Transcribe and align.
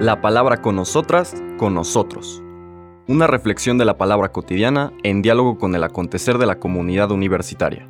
La 0.00 0.20
palabra 0.20 0.60
con 0.60 0.76
nosotras, 0.76 1.34
con 1.56 1.74
nosotros. 1.74 2.42
Una 3.06 3.26
reflexión 3.26 3.78
de 3.78 3.84
la 3.84 3.98
palabra 3.98 4.32
cotidiana 4.32 4.92
en 5.02 5.22
diálogo 5.22 5.58
con 5.58 5.74
el 5.74 5.84
acontecer 5.84 6.38
de 6.38 6.46
la 6.46 6.58
comunidad 6.58 7.10
universitaria. 7.10 7.88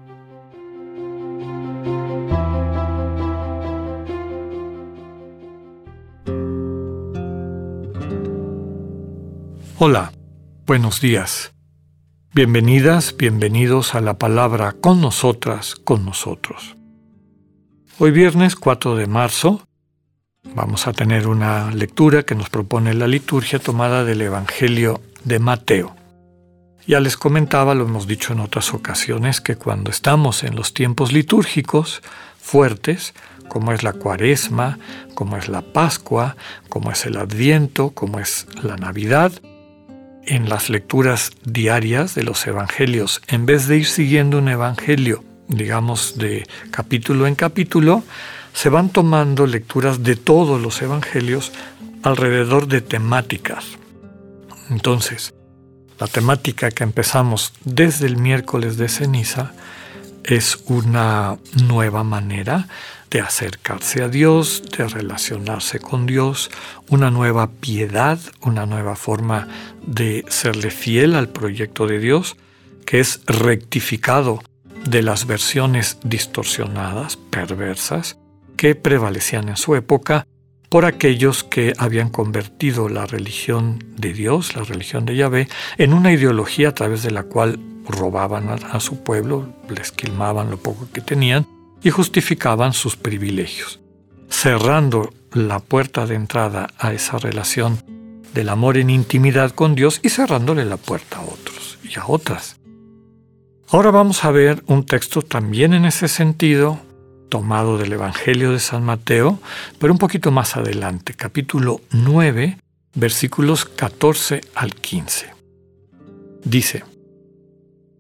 Hola, 9.79 10.13
buenos 10.67 11.01
días. 11.01 11.53
Bienvenidas, 12.33 13.17
bienvenidos 13.17 13.95
a 13.95 14.01
la 14.01 14.19
palabra 14.19 14.73
con 14.73 15.01
nosotras, 15.01 15.75
con 15.75 16.05
nosotros. 16.05 16.77
Hoy 17.99 18.11
viernes 18.11 18.57
4 18.57 18.97
de 18.97 19.07
marzo 19.07 19.67
vamos 20.55 20.87
a 20.87 20.93
tener 20.93 21.27
una 21.27 21.71
lectura 21.71 22.23
que 22.23 22.35
nos 22.35 22.51
propone 22.51 22.95
la 22.95 23.07
liturgia 23.07 23.59
tomada 23.59 24.05
del 24.05 24.23
Evangelio 24.23 25.01
de 25.25 25.39
Mateo. 25.39 25.95
Ya 26.87 27.01
les 27.01 27.17
comentaba, 27.17 27.75
lo 27.75 27.85
hemos 27.85 28.07
dicho 28.07 28.35
en 28.35 28.41
otras 28.41 28.75
ocasiones, 28.75 29.41
que 29.41 29.57
cuando 29.57 29.91
estamos 29.91 30.45
en 30.45 30.55
los 30.55 30.75
tiempos 30.75 31.13
litúrgicos 31.13 32.03
fuertes, 32.39 33.15
como 33.49 33.73
es 33.73 33.83
la 33.83 33.95
cuaresma, 33.95 34.79
como 35.15 35.37
es 35.37 35.49
la 35.49 35.63
Pascua, 35.63 36.37
como 36.69 36.91
es 36.91 37.07
el 37.07 37.17
Adviento, 37.17 37.91
como 37.91 38.19
es 38.21 38.47
la 38.63 38.77
Navidad, 38.77 39.33
en 40.27 40.49
las 40.49 40.71
lecturas 40.71 41.33
diarias 41.45 42.15
de 42.15 42.23
los 42.23 42.47
evangelios, 42.47 43.23
en 43.29 43.47
vez 43.47 43.67
de 43.67 43.79
ir 43.79 43.87
siguiendo 43.87 44.39
un 44.39 44.49
evangelio, 44.49 45.25
digamos, 45.49 46.17
de 46.19 46.47
capítulo 46.71 47.27
en 47.27 47.35
capítulo, 47.35 48.03
se 48.55 48.71
van 48.71 48.89
tomando 48.89 49.47
lecturas 49.47 50.03
de 50.03 50.17
todos 50.17 50.63
los 50.63 50.81
evangelios 50.81 51.53
alrededor 52.03 52.69
de 52.69 52.81
temáticas. 52.81 53.67
Entonces, 54.71 55.35
la 55.99 56.07
temática 56.07 56.71
que 56.71 56.85
empezamos 56.85 57.53
desde 57.65 58.07
el 58.07 58.17
miércoles 58.17 58.77
de 58.77 58.89
ceniza 58.89 59.53
es 60.23 60.63
una 60.67 61.37
nueva 61.67 62.05
manera 62.05 62.69
de 63.11 63.21
acercarse 63.21 64.03
a 64.03 64.09
Dios, 64.09 64.63
de 64.77 64.89
relacionarse 64.89 65.81
con 65.81 66.07
Dios, 66.07 66.51
una 66.89 67.11
nueva 67.11 67.51
piedad, 67.51 68.19
una 68.41 68.67
nueva 68.67 68.97
forma 68.97 69.49
de 69.85 70.25
serle 70.29 70.71
fiel 70.71 71.17
al 71.17 71.29
proyecto 71.29 71.87
de 71.87 71.99
Dios, 71.99 72.37
que 72.87 73.01
es 73.01 73.21
rectificado 73.27 74.43
de 74.89 75.03
las 75.03 75.27
versiones 75.27 75.99
distorsionadas, 76.03 77.17
perversas, 77.17 78.17
que 78.57 78.75
prevalecían 78.75 79.49
en 79.49 79.57
su 79.57 79.75
época 79.75 80.27
por 80.69 80.85
aquellos 80.85 81.45
que 81.45 81.73
habían 81.79 82.11
convertido 82.11 82.89
la 82.89 83.07
religión 83.07 83.79
de 83.97 84.13
Dios, 84.13 84.57
la 84.57 84.65
religión 84.65 85.05
de 85.07 85.15
Yahvé, 85.15 85.49
en 85.79 85.93
una 85.95 86.13
ideología 86.13 86.71
a 86.71 86.75
través 86.75 87.03
de 87.03 87.13
la 87.13 87.23
cual 87.23 87.61
robaban 87.87 88.49
a, 88.49 88.81
su 88.81 89.05
pueblo, 89.05 89.49
les 89.69 89.93
quilmaban 89.93 90.51
lo 90.51 90.57
poco 90.57 90.89
que 90.93 91.01
tenían 91.01 91.47
y 91.83 91.91
justificaban 91.91 92.73
sus 92.73 92.97
privilegios, 92.97 93.81
cerrando 94.29 95.13
la 95.33 95.61
puerta 95.61 96.07
de 96.07 96.15
entrada 96.15 96.69
a 96.79 96.93
esa 96.93 97.19
relación 97.19 97.79
del 98.33 98.49
amor 98.49 98.77
en 98.77 98.91
intimidad 98.91 99.53
con 99.53 99.75
Dios 99.75 100.01
y 100.03 100.09
cerrándole 100.09 100.65
la 100.65 100.77
puerta 100.77 101.19
a 101.19 101.23
otros 101.23 101.79
y 101.85 101.99
a 101.99 102.07
otras. 102.07 102.59
Ahora 103.69 103.91
vamos 103.91 104.25
a 104.25 104.31
ver 104.31 104.63
un 104.67 104.85
texto 104.87 105.23
también 105.23 105.73
en 105.73 105.85
ese 105.85 106.09
sentido, 106.09 106.81
tomado 107.29 107.79
del 107.79 107.93
Evangelio 107.93 108.53
de 108.53 108.61
San 108.61 108.85
Mateo, 108.85 109.41
pero 109.79 109.93
un 109.93 109.99
poquito 109.99 110.31
más 110.31 110.57
adelante, 110.57 111.15
capítulo 111.15 111.81
9, 111.91 112.59
versículos 112.95 113.65
14 113.65 114.41
al 114.55 114.75
15. 114.75 115.35
Dice, 116.45 116.85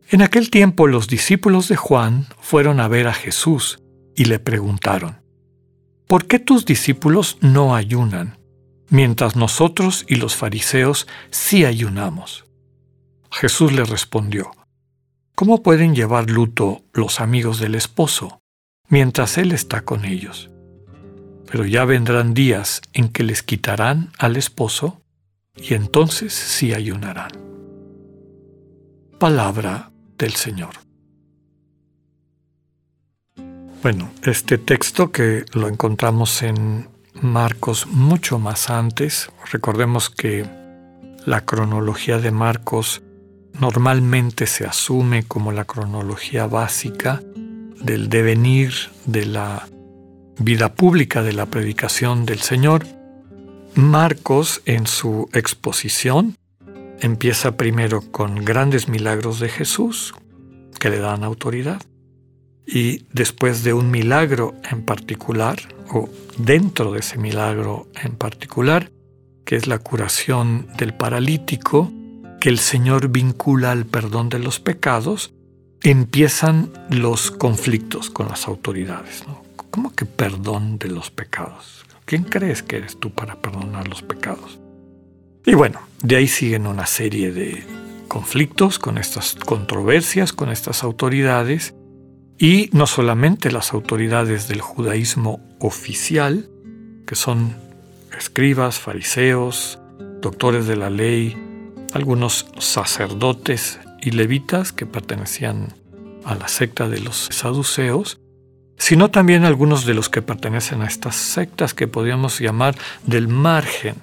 En 0.08 0.22
aquel 0.22 0.50
tiempo 0.50 0.86
los 0.86 1.08
discípulos 1.08 1.68
de 1.68 1.76
Juan 1.76 2.26
fueron 2.40 2.80
a 2.80 2.88
ver 2.88 3.08
a 3.08 3.14
Jesús 3.14 3.78
y 4.14 4.26
le 4.26 4.38
preguntaron, 4.38 5.20
¿por 6.06 6.26
qué 6.26 6.38
tus 6.38 6.64
discípulos 6.64 7.38
no 7.40 7.74
ayunan, 7.74 8.38
mientras 8.88 9.34
nosotros 9.34 10.04
y 10.08 10.16
los 10.16 10.36
fariseos 10.36 11.08
sí 11.30 11.64
ayunamos? 11.64 12.44
Jesús 13.30 13.72
le 13.72 13.84
respondió, 13.84 14.52
¿cómo 15.34 15.62
pueden 15.62 15.94
llevar 15.94 16.30
luto 16.30 16.82
los 16.92 17.20
amigos 17.20 17.58
del 17.58 17.74
esposo 17.74 18.43
mientras 18.88 19.38
él 19.38 19.52
está 19.52 19.82
con 19.82 20.04
ellos? 20.04 20.50
Pero 21.50 21.64
ya 21.64 21.84
vendrán 21.84 22.34
días 22.34 22.80
en 22.92 23.08
que 23.08 23.22
les 23.22 23.42
quitarán 23.42 24.10
al 24.18 24.36
esposo 24.36 25.02
y 25.56 25.74
entonces 25.74 26.32
sí 26.32 26.72
ayunarán. 26.74 27.32
Palabra 29.18 29.90
del 30.18 30.32
Señor. 30.32 30.74
Bueno, 33.82 34.10
este 34.22 34.58
texto 34.58 35.12
que 35.12 35.44
lo 35.52 35.68
encontramos 35.68 36.42
en 36.42 36.88
Marcos 37.20 37.86
mucho 37.86 38.38
más 38.38 38.70
antes, 38.70 39.30
recordemos 39.52 40.10
que 40.10 40.46
la 41.26 41.42
cronología 41.42 42.18
de 42.18 42.30
Marcos 42.30 43.02
normalmente 43.60 44.46
se 44.46 44.66
asume 44.66 45.24
como 45.24 45.52
la 45.52 45.64
cronología 45.64 46.46
básica 46.46 47.22
del 47.84 48.08
devenir 48.08 48.72
de 49.06 49.26
la 49.26 49.68
vida 50.38 50.74
pública 50.74 51.22
de 51.22 51.32
la 51.32 51.46
predicación 51.46 52.26
del 52.26 52.40
Señor. 52.40 52.86
Marcos 53.74 54.62
en 54.64 54.86
su 54.86 55.28
exposición 55.32 56.36
empieza 57.00 57.56
primero 57.56 58.00
con 58.10 58.44
grandes 58.44 58.88
milagros 58.88 59.38
de 59.38 59.48
Jesús 59.48 60.14
que 60.80 60.90
le 60.90 60.98
dan 60.98 61.24
autoridad 61.24 61.82
y 62.66 63.04
después 63.12 63.62
de 63.62 63.74
un 63.74 63.90
milagro 63.90 64.54
en 64.70 64.82
particular, 64.82 65.58
o 65.92 66.08
dentro 66.38 66.92
de 66.92 67.00
ese 67.00 67.18
milagro 67.18 67.88
en 68.02 68.16
particular, 68.16 68.90
que 69.44 69.56
es 69.56 69.66
la 69.66 69.78
curación 69.78 70.66
del 70.78 70.94
paralítico, 70.94 71.92
que 72.40 72.48
el 72.48 72.58
Señor 72.58 73.08
vincula 73.08 73.72
al 73.72 73.84
perdón 73.84 74.30
de 74.30 74.38
los 74.38 74.60
pecados, 74.60 75.33
empiezan 75.84 76.70
los 76.88 77.30
conflictos 77.30 78.08
con 78.08 78.28
las 78.28 78.48
autoridades. 78.48 79.22
¿Cómo 79.70 79.94
que 79.94 80.06
perdón 80.06 80.78
de 80.78 80.88
los 80.88 81.10
pecados? 81.10 81.84
¿Quién 82.06 82.24
crees 82.24 82.62
que 82.62 82.76
eres 82.78 82.98
tú 82.98 83.10
para 83.10 83.36
perdonar 83.36 83.86
los 83.86 84.00
pecados? 84.00 84.58
Y 85.44 85.54
bueno, 85.54 85.80
de 86.02 86.16
ahí 86.16 86.26
siguen 86.26 86.66
una 86.66 86.86
serie 86.86 87.32
de 87.32 87.62
conflictos 88.08 88.78
con 88.78 88.96
estas 88.96 89.34
controversias, 89.34 90.32
con 90.32 90.50
estas 90.50 90.82
autoridades, 90.82 91.74
y 92.38 92.70
no 92.72 92.86
solamente 92.86 93.52
las 93.52 93.74
autoridades 93.74 94.48
del 94.48 94.62
judaísmo 94.62 95.40
oficial, 95.60 96.48
que 97.06 97.14
son 97.14 97.54
escribas, 98.16 98.78
fariseos, 98.78 99.78
doctores 100.22 100.66
de 100.66 100.76
la 100.76 100.88
ley, 100.88 101.36
algunos 101.92 102.46
sacerdotes 102.58 103.80
y 104.04 104.10
levitas 104.10 104.72
que 104.72 104.86
pertenecían 104.86 105.72
a 106.24 106.34
la 106.34 106.48
secta 106.48 106.88
de 106.88 107.00
los 107.00 107.28
saduceos, 107.30 108.20
sino 108.76 109.10
también 109.10 109.44
algunos 109.44 109.86
de 109.86 109.94
los 109.94 110.08
que 110.08 110.22
pertenecen 110.22 110.82
a 110.82 110.86
estas 110.86 111.16
sectas 111.16 111.74
que 111.74 111.88
podríamos 111.88 112.38
llamar 112.40 112.76
del 113.06 113.28
margen, 113.28 113.96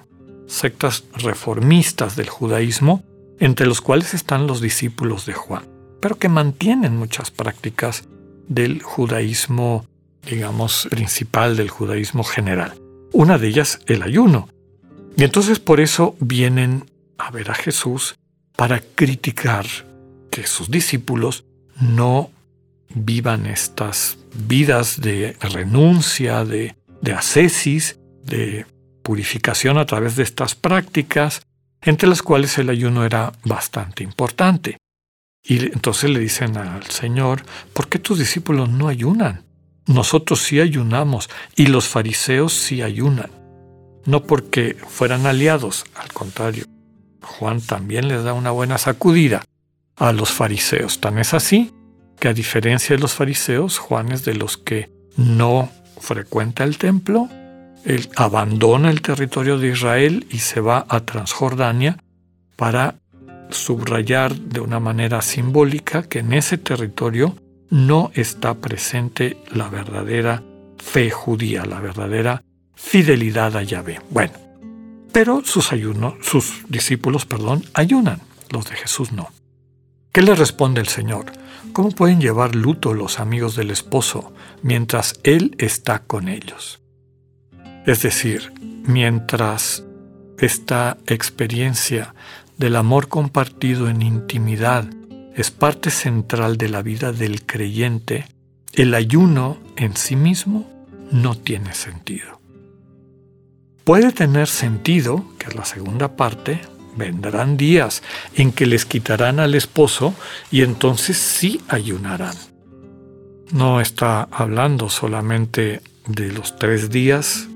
sectas 0.46 1.04
reformistas 1.14 2.16
del 2.16 2.28
judaísmo, 2.28 3.04
entre 3.38 3.66
los 3.66 3.80
cuales 3.80 4.14
están 4.14 4.46
los 4.46 4.60
discípulos 4.60 5.24
de 5.26 5.34
Juan, 5.34 5.64
pero 6.00 6.18
que 6.18 6.28
mantienen 6.28 6.96
muchas 6.96 7.30
prácticas 7.30 8.04
del 8.48 8.82
judaísmo, 8.82 9.86
digamos, 10.28 10.88
principal, 10.90 11.56
del 11.56 11.70
judaísmo 11.70 12.24
general. 12.24 12.74
Una 13.12 13.38
de 13.38 13.48
ellas, 13.48 13.80
el 13.86 14.02
ayuno. 14.02 14.48
Y 15.16 15.24
entonces 15.24 15.58
por 15.58 15.80
eso 15.80 16.16
vienen 16.18 16.90
a 17.18 17.30
ver 17.30 17.50
a 17.50 17.54
Jesús 17.54 18.16
para 18.56 18.80
criticar 18.80 19.66
que 20.32 20.46
sus 20.46 20.70
discípulos 20.70 21.44
no 21.78 22.30
vivan 22.94 23.44
estas 23.44 24.16
vidas 24.34 24.98
de 25.00 25.36
renuncia, 25.40 26.44
de, 26.46 26.74
de 27.02 27.12
ascesis, 27.12 28.00
de 28.24 28.64
purificación 29.02 29.76
a 29.76 29.84
través 29.84 30.16
de 30.16 30.22
estas 30.22 30.54
prácticas, 30.54 31.42
entre 31.82 32.08
las 32.08 32.22
cuales 32.22 32.56
el 32.56 32.70
ayuno 32.70 33.04
era 33.04 33.32
bastante 33.44 34.02
importante. 34.02 34.78
Y 35.44 35.66
entonces 35.66 36.08
le 36.08 36.18
dicen 36.18 36.56
al 36.56 36.84
Señor, 36.84 37.42
¿por 37.74 37.88
qué 37.88 37.98
tus 37.98 38.18
discípulos 38.18 38.70
no 38.70 38.88
ayunan? 38.88 39.44
Nosotros 39.86 40.40
sí 40.40 40.60
ayunamos 40.60 41.28
y 41.56 41.66
los 41.66 41.88
fariseos 41.88 42.54
sí 42.54 42.80
ayunan. 42.80 43.30
No 44.06 44.22
porque 44.22 44.76
fueran 44.88 45.26
aliados, 45.26 45.84
al 45.94 46.10
contrario, 46.12 46.64
Juan 47.20 47.60
también 47.60 48.08
les 48.08 48.24
da 48.24 48.32
una 48.32 48.50
buena 48.50 48.78
sacudida 48.78 49.44
a 50.02 50.12
los 50.12 50.32
fariseos. 50.32 51.00
Tan 51.00 51.18
es 51.18 51.32
así 51.32 51.72
que 52.18 52.26
a 52.26 52.34
diferencia 52.34 52.96
de 52.96 53.00
los 53.00 53.14
fariseos, 53.14 53.78
Juan 53.78 54.10
es 54.10 54.24
de 54.24 54.34
los 54.34 54.56
que 54.56 54.90
no 55.16 55.70
frecuenta 56.00 56.64
el 56.64 56.76
templo 56.76 57.28
Él 57.84 58.08
abandona 58.16 58.90
el 58.90 59.00
territorio 59.00 59.58
de 59.58 59.68
Israel 59.68 60.26
y 60.28 60.38
se 60.38 60.60
va 60.60 60.84
a 60.88 61.00
Transjordania 61.00 61.98
para 62.56 62.96
subrayar 63.50 64.34
de 64.34 64.60
una 64.60 64.80
manera 64.80 65.22
simbólica 65.22 66.02
que 66.02 66.18
en 66.18 66.32
ese 66.32 66.58
territorio 66.58 67.36
no 67.70 68.10
está 68.14 68.54
presente 68.54 69.36
la 69.52 69.68
verdadera 69.68 70.42
fe 70.78 71.10
judía, 71.10 71.64
la 71.64 71.78
verdadera 71.78 72.42
fidelidad 72.74 73.56
a 73.56 73.62
Yahvé. 73.62 74.00
Bueno, 74.10 74.34
pero 75.12 75.42
sus 75.44 75.70
sus 76.22 76.62
discípulos, 76.68 77.24
perdón, 77.24 77.64
ayunan, 77.74 78.20
los 78.50 78.68
de 78.68 78.76
Jesús 78.76 79.12
no. 79.12 79.28
¿Qué 80.12 80.20
le 80.20 80.34
responde 80.34 80.82
el 80.82 80.88
Señor? 80.88 81.32
¿Cómo 81.72 81.90
pueden 81.90 82.20
llevar 82.20 82.54
luto 82.54 82.92
los 82.92 83.18
amigos 83.18 83.56
del 83.56 83.70
esposo 83.70 84.34
mientras 84.62 85.18
Él 85.22 85.56
está 85.58 86.00
con 86.00 86.28
ellos? 86.28 86.82
Es 87.86 88.02
decir, 88.02 88.52
mientras 88.84 89.84
esta 90.36 90.98
experiencia 91.06 92.14
del 92.58 92.76
amor 92.76 93.08
compartido 93.08 93.88
en 93.88 94.02
intimidad 94.02 94.84
es 95.34 95.50
parte 95.50 95.90
central 95.90 96.58
de 96.58 96.68
la 96.68 96.82
vida 96.82 97.12
del 97.12 97.46
creyente, 97.46 98.26
el 98.74 98.94
ayuno 98.94 99.56
en 99.76 99.96
sí 99.96 100.14
mismo 100.14 100.68
no 101.10 101.36
tiene 101.36 101.72
sentido. 101.72 102.38
Puede 103.84 104.12
tener 104.12 104.46
sentido, 104.46 105.24
que 105.38 105.46
es 105.48 105.54
la 105.54 105.64
segunda 105.64 106.16
parte, 106.16 106.60
vendrán 106.96 107.56
días 107.56 108.02
en 108.34 108.52
que 108.52 108.66
les 108.66 108.84
quitarán 108.84 109.40
al 109.40 109.54
esposo 109.54 110.14
y 110.50 110.62
entonces 110.62 111.16
sí 111.16 111.60
ayunarán. 111.68 112.36
No 113.52 113.80
está 113.80 114.28
hablando 114.30 114.88
solamente 114.88 115.82
de 116.06 116.32
los 116.32 116.56
tres 116.56 116.90
días 116.90 117.48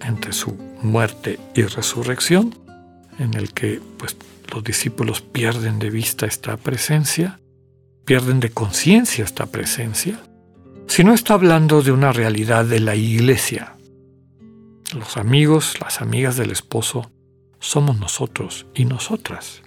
entre 0.00 0.32
su 0.32 0.56
muerte 0.82 1.38
y 1.54 1.62
resurrección, 1.62 2.54
en 3.18 3.34
el 3.34 3.52
que 3.52 3.80
pues, 3.98 4.16
los 4.52 4.64
discípulos 4.64 5.20
pierden 5.20 5.78
de 5.78 5.90
vista 5.90 6.26
esta 6.26 6.56
presencia, 6.56 7.40
pierden 8.04 8.40
de 8.40 8.50
conciencia 8.50 9.24
esta 9.24 9.46
presencia, 9.46 10.20
sino 10.86 11.14
está 11.14 11.34
hablando 11.34 11.82
de 11.82 11.92
una 11.92 12.12
realidad 12.12 12.64
de 12.64 12.80
la 12.80 12.94
iglesia. 12.94 13.76
Los 14.92 15.16
amigos, 15.16 15.80
las 15.80 16.00
amigas 16.00 16.36
del 16.36 16.50
esposo, 16.50 17.10
somos 17.64 17.98
nosotros 17.98 18.66
y 18.74 18.84
nosotras. 18.84 19.62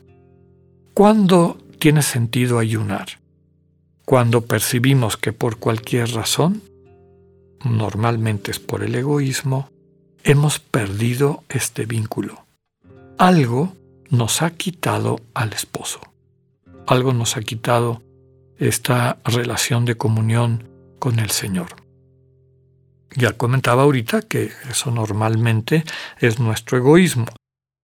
¿Cuándo 0.94 1.58
tiene 1.80 2.04
sentido 2.04 2.60
ayunar? 2.60 3.08
Cuando 4.06 4.46
percibimos 4.46 5.18
que 5.18 5.34
por 5.34 5.58
cualquier 5.58 6.12
razón, 6.12 6.62
normalmente 7.66 8.52
es 8.52 8.60
por 8.60 8.84
el 8.84 8.96
egoísmo, 8.96 9.70
hemos 10.24 10.60
perdido 10.60 11.44
este 11.50 11.86
vínculo. 11.86 12.46
Algo 13.18 13.74
nos 14.10 14.42
ha 14.44 14.52
quitado 14.52 15.20
al 15.34 15.54
esposo. 15.54 16.00
Algo 16.86 17.14
nos 17.14 17.36
ha 17.36 17.42
quitado 17.42 18.02
esta 18.60 19.18
relación 19.26 19.86
de 19.86 19.96
comunión 19.96 20.70
con 21.00 21.20
el 21.20 21.32
Señor. 21.32 21.68
Ya 23.16 23.34
comentaba 23.34 23.84
ahorita 23.84 24.22
que 24.22 24.52
eso 24.70 24.92
normalmente 24.92 25.84
es 26.20 26.40
nuestro 26.40 26.78
egoísmo. 26.78 27.26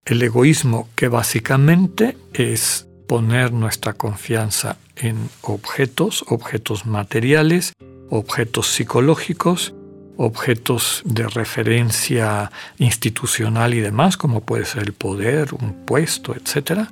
El 0.05 0.21
egoísmo 0.21 0.89
que 0.95 1.07
básicamente 1.07 2.17
es 2.33 2.87
poner 3.07 3.53
nuestra 3.53 3.93
confianza 3.93 4.75
en 4.97 5.29
objetos, 5.41 6.25
objetos 6.27 6.85
materiales, 6.85 7.71
objetos 8.09 8.67
psicológicos, 8.67 9.73
objetos 10.17 11.03
de 11.05 11.27
referencia 11.27 12.51
institucional 12.79 13.73
y 13.73 13.79
demás, 13.79 14.17
como 14.17 14.41
puede 14.41 14.65
ser 14.65 14.83
el 14.83 14.93
poder, 14.93 15.53
un 15.53 15.85
puesto, 15.85 16.35
etc. 16.35 16.89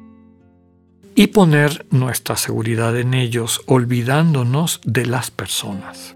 Y 1.13 1.27
poner 1.27 1.85
nuestra 1.89 2.37
seguridad 2.37 2.97
en 2.97 3.13
ellos 3.13 3.61
olvidándonos 3.65 4.79
de 4.85 5.05
las 5.05 5.31
personas. 5.31 6.15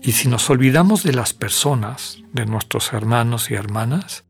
Y 0.00 0.12
si 0.12 0.28
nos 0.28 0.48
olvidamos 0.48 1.02
de 1.02 1.12
las 1.12 1.34
personas, 1.34 2.18
de 2.32 2.46
nuestros 2.46 2.94
hermanos 2.94 3.50
y 3.50 3.54
hermanas, 3.54 4.23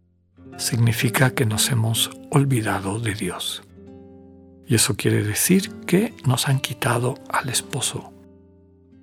significa 0.58 1.30
que 1.30 1.46
nos 1.46 1.70
hemos 1.70 2.10
olvidado 2.30 3.00
de 3.00 3.14
Dios. 3.14 3.62
Y 4.66 4.76
eso 4.76 4.96
quiere 4.96 5.22
decir 5.22 5.70
que 5.86 6.14
nos 6.24 6.48
han 6.48 6.60
quitado 6.60 7.16
al 7.28 7.48
esposo. 7.48 8.12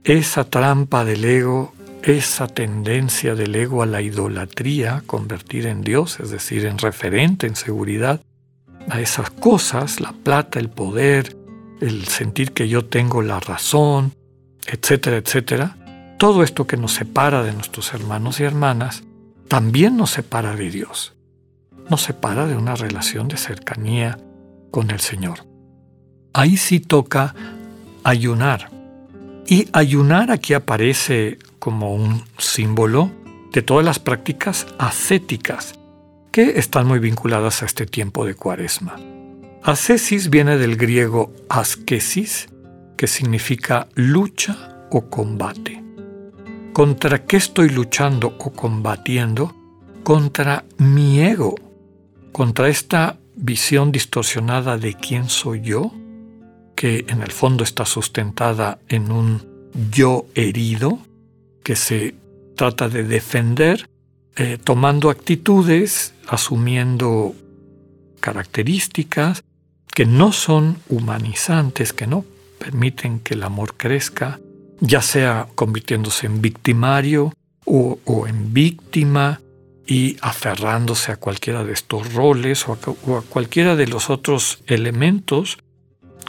Esa 0.03 0.45
trampa 0.45 1.05
del 1.05 1.23
ego 1.23 1.73
esa 2.03 2.47
tendencia 2.47 3.35
del 3.35 3.55
ego 3.55 3.83
a 3.83 3.85
la 3.85 4.01
idolatría, 4.01 5.03
convertir 5.05 5.67
en 5.67 5.81
Dios, 5.81 6.19
es 6.19 6.31
decir, 6.31 6.65
en 6.65 6.77
referente, 6.77 7.47
en 7.47 7.55
seguridad, 7.55 8.21
a 8.89 8.99
esas 8.99 9.29
cosas, 9.29 9.99
la 9.99 10.11
plata, 10.11 10.59
el 10.59 10.69
poder, 10.69 11.35
el 11.79 12.05
sentir 12.07 12.53
que 12.53 12.67
yo 12.67 12.85
tengo 12.85 13.21
la 13.21 13.39
razón, 13.39 14.13
etcétera, 14.65 15.17
etcétera, 15.17 15.77
todo 16.17 16.43
esto 16.43 16.65
que 16.65 16.77
nos 16.77 16.93
separa 16.93 17.43
de 17.43 17.53
nuestros 17.53 17.93
hermanos 17.93 18.39
y 18.39 18.43
hermanas, 18.43 19.03
también 19.47 19.97
nos 19.97 20.11
separa 20.11 20.55
de 20.55 20.69
Dios, 20.69 21.15
nos 21.91 22.03
separa 22.03 22.47
de 22.47 22.55
una 22.55 22.73
relación 22.73 23.27
de 23.27 23.35
cercanía 23.35 24.17
con 24.71 24.91
el 24.91 25.01
Señor. 25.01 25.45
Ahí 26.33 26.55
sí 26.55 26.79
toca 26.79 27.35
ayunar. 28.05 28.71
Y 29.45 29.67
ayunar 29.73 30.31
aquí 30.31 30.53
aparece 30.53 31.37
como 31.59 31.93
un 31.93 32.23
símbolo 32.37 33.11
de 33.51 33.61
todas 33.61 33.83
las 33.83 33.99
prácticas 33.99 34.67
ascéticas 34.79 35.75
que 36.31 36.57
están 36.57 36.87
muy 36.87 36.99
vinculadas 36.99 37.61
a 37.61 37.65
este 37.65 37.85
tiempo 37.85 38.25
de 38.25 38.35
cuaresma. 38.35 38.95
Ascesis 39.61 40.29
viene 40.29 40.57
del 40.57 40.77
griego 40.77 41.33
askesis, 41.49 42.47
que 42.95 43.07
significa 43.07 43.89
lucha 43.95 44.87
o 44.89 45.09
combate. 45.09 45.83
¿Contra 46.71 47.25
qué 47.25 47.35
estoy 47.35 47.67
luchando 47.67 48.37
o 48.39 48.53
combatiendo? 48.53 49.53
Contra 50.03 50.63
mi 50.77 51.19
ego, 51.19 51.55
contra 52.31 52.69
esta 52.69 53.17
visión 53.35 53.91
distorsionada 53.91 54.77
de 54.77 54.93
quién 54.93 55.29
soy 55.29 55.61
yo, 55.61 55.91
que 56.75 57.05
en 57.07 57.21
el 57.21 57.31
fondo 57.31 57.63
está 57.63 57.85
sustentada 57.85 58.79
en 58.87 59.11
un 59.11 59.45
yo 59.91 60.25
herido, 60.35 60.99
que 61.63 61.75
se 61.75 62.15
trata 62.55 62.89
de 62.89 63.03
defender 63.03 63.87
eh, 64.35 64.57
tomando 64.63 65.09
actitudes, 65.09 66.13
asumiendo 66.27 67.35
características 68.19 69.43
que 69.93 70.05
no 70.05 70.31
son 70.31 70.77
humanizantes, 70.87 71.91
que 71.91 72.07
no 72.07 72.23
permiten 72.57 73.19
que 73.19 73.33
el 73.33 73.43
amor 73.43 73.75
crezca, 73.75 74.39
ya 74.79 75.01
sea 75.01 75.47
convirtiéndose 75.55 76.27
en 76.27 76.41
victimario 76.41 77.33
o, 77.65 77.99
en 78.27 78.53
víctima 78.53 79.40
y 79.85 80.17
aferrándose 80.21 81.11
a 81.11 81.17
cualquiera 81.17 81.63
de 81.63 81.73
estos 81.73 82.13
roles 82.13 82.67
o 82.67 82.73
a 82.73 83.21
cualquiera 83.21 83.75
de 83.75 83.87
los 83.87 84.09
otros 84.09 84.59
elementos, 84.67 85.57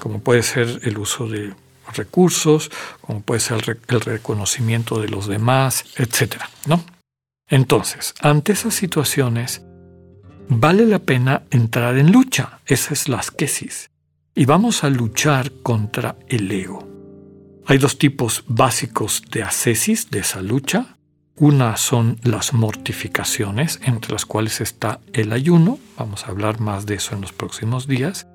como 0.00 0.21
puede 0.21 0.42
ser 0.42 0.80
el 0.82 0.99
uso 0.99 1.28
de 1.28 1.54
recursos, 1.94 2.71
como 3.00 3.23
puede 3.23 3.40
ser 3.40 3.78
el 3.88 4.00
reconocimiento 4.00 5.00
de 5.00 5.09
los 5.09 5.26
demás, 5.26 5.85
etc. 5.97 6.37
¿no? 6.66 6.85
Entonces, 7.49 8.14
ante 8.21 8.52
esas 8.52 8.75
situaciones, 8.75 9.62
vale 10.49 10.87
la 10.87 10.99
pena 10.99 11.42
entrar 11.50 11.99
en 11.99 12.11
lucha. 12.11 12.61
Esa 12.66 12.94
es 12.94 13.09
la 13.09 13.18
asquesis. 13.18 13.90
Y 14.35 14.47
vamos 14.47 14.85
a 14.85 14.90
luchar 14.90 15.52
contra 15.62 16.16
el 16.28 16.50
ego. 16.50 16.88
Hay 17.66 17.78
dos 17.78 17.99
tipos 17.99 18.44
básicos 18.47 19.23
de 19.30 19.42
ascesis, 19.42 20.11
de 20.11 20.21
esa 20.21 20.40
lucha. 20.40 20.97
Una 21.36 21.76
son 21.78 22.18
las 22.22 22.52
mortificaciones, 22.52 23.80
entre 23.84 24.12
las 24.12 24.26
cuales 24.26 24.60
está 24.60 25.00
el 25.14 25.32
ayuno. 25.32 25.78
Vamos 25.96 26.24
a 26.24 26.30
hablar 26.30 26.60
más 26.60 26.84
de 26.84 26.96
eso 26.96 27.14
en 27.14 27.22
los 27.22 27.32
próximos 27.32 27.86
días. 27.86 28.26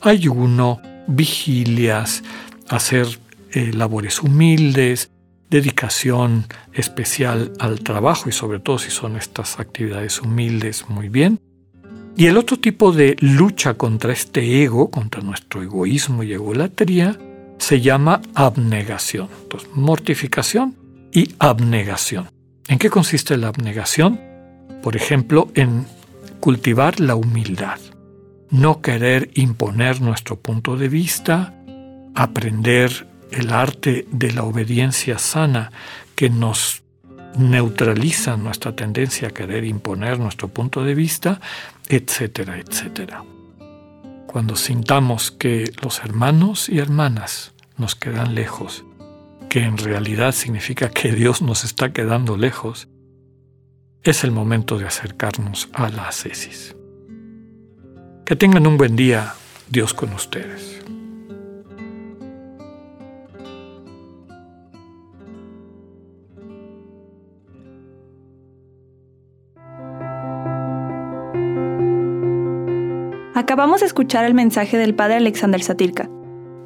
Ayuno, 0.00 0.80
vigilias, 1.06 2.22
hacer 2.68 3.06
eh, 3.52 3.72
labores 3.74 4.22
humildes, 4.22 5.10
dedicación 5.50 6.46
especial 6.72 7.52
al 7.58 7.80
trabajo 7.80 8.30
y 8.30 8.32
sobre 8.32 8.58
todo 8.58 8.78
si 8.78 8.90
son 8.90 9.16
estas 9.16 9.60
actividades 9.60 10.22
humildes, 10.22 10.88
muy 10.88 11.10
bien. 11.10 11.40
Y 12.16 12.26
el 12.26 12.38
otro 12.38 12.58
tipo 12.58 12.92
de 12.92 13.16
lucha 13.20 13.74
contra 13.74 14.12
este 14.12 14.62
ego, 14.62 14.90
contra 14.90 15.20
nuestro 15.20 15.62
egoísmo 15.62 16.22
y 16.22 16.32
egolatría, 16.32 17.18
se 17.58 17.80
llama 17.82 18.22
abnegación. 18.34 19.28
Entonces, 19.42 19.68
mortificación 19.74 20.79
y 21.12 21.34
abnegación. 21.38 22.30
¿En 22.68 22.78
qué 22.78 22.90
consiste 22.90 23.36
la 23.36 23.48
abnegación? 23.48 24.20
Por 24.82 24.96
ejemplo, 24.96 25.50
en 25.54 25.86
cultivar 26.40 27.00
la 27.00 27.14
humildad, 27.14 27.78
no 28.50 28.80
querer 28.80 29.30
imponer 29.34 30.00
nuestro 30.00 30.36
punto 30.36 30.76
de 30.76 30.88
vista, 30.88 31.54
aprender 32.14 33.06
el 33.30 33.50
arte 33.52 34.06
de 34.10 34.32
la 34.32 34.44
obediencia 34.44 35.18
sana 35.18 35.70
que 36.14 36.30
nos 36.30 36.82
neutralizan 37.36 38.42
nuestra 38.42 38.74
tendencia 38.74 39.28
a 39.28 39.30
querer 39.32 39.64
imponer 39.64 40.18
nuestro 40.18 40.48
punto 40.48 40.82
de 40.82 40.94
vista, 40.94 41.40
etcétera, 41.88 42.58
etcétera. 42.58 43.24
Cuando 44.26 44.56
sintamos 44.56 45.30
que 45.30 45.72
los 45.82 46.00
hermanos 46.00 46.68
y 46.68 46.78
hermanas 46.78 47.52
nos 47.76 47.94
quedan 47.94 48.34
lejos, 48.34 48.84
que 49.50 49.64
en 49.64 49.76
realidad 49.76 50.30
significa 50.32 50.88
que 50.90 51.10
Dios 51.10 51.42
nos 51.42 51.64
está 51.64 51.92
quedando 51.92 52.36
lejos, 52.36 52.88
es 54.04 54.22
el 54.22 54.30
momento 54.30 54.78
de 54.78 54.86
acercarnos 54.86 55.68
a 55.74 55.88
la 55.90 56.06
ascesis. 56.06 56.76
Que 58.24 58.36
tengan 58.36 58.66
un 58.68 58.78
buen 58.78 58.94
día, 58.94 59.34
Dios 59.68 59.92
con 59.92 60.12
ustedes. 60.12 60.80
Acabamos 73.34 73.80
de 73.80 73.86
escuchar 73.86 74.24
el 74.24 74.34
mensaje 74.34 74.78
del 74.78 74.94
Padre 74.94 75.16
Alexander 75.16 75.60
Satirka. 75.60 76.08